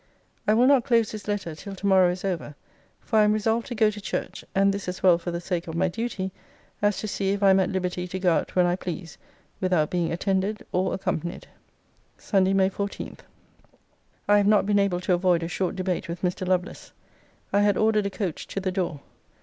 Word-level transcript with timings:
I 0.47 0.55
will 0.55 0.65
not 0.65 0.83
close 0.83 1.11
this 1.11 1.27
letter 1.27 1.53
till 1.53 1.75
to 1.75 1.85
morrow 1.85 2.09
is 2.09 2.25
over; 2.25 2.55
for 3.01 3.19
I 3.19 3.23
am 3.23 3.33
resolved 3.33 3.67
to 3.67 3.75
go 3.75 3.91
to 3.91 4.01
church; 4.01 4.43
and 4.55 4.73
this 4.73 4.87
as 4.87 5.03
well 5.03 5.19
for 5.19 5.29
the 5.29 5.39
sake 5.39 5.67
of 5.67 5.75
my 5.75 5.89
duty, 5.89 6.31
as 6.81 6.97
to 7.01 7.07
see 7.07 7.33
if 7.33 7.43
I 7.43 7.51
am 7.51 7.59
at 7.59 7.69
liberty 7.69 8.07
to 8.07 8.17
go 8.17 8.33
out 8.35 8.55
when 8.55 8.65
I 8.65 8.75
please 8.75 9.19
without 9.59 9.91
being 9.91 10.11
attended 10.11 10.65
or 10.71 10.95
accompanied. 10.95 11.47
SUNDAY, 12.17 12.53
MAY 12.53 12.69
14. 12.69 13.17
I 14.27 14.37
have 14.37 14.47
not 14.47 14.65
been 14.65 14.79
able 14.79 15.01
to 15.01 15.13
avoid 15.13 15.43
a 15.43 15.47
short 15.47 15.75
debate 15.75 16.09
with 16.09 16.23
Mr. 16.23 16.47
Lovelace. 16.47 16.93
I 17.53 17.59
had 17.61 17.77
ordered 17.77 18.07
a 18.07 18.09
coach 18.09 18.47
to 18.47 18.59
the 18.59 18.71
door. 18.71 19.01